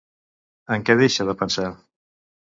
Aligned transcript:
En 0.75 0.85
què 0.87 0.95
deixa 1.01 1.25
de 1.27 1.35
pensar? 1.41 1.67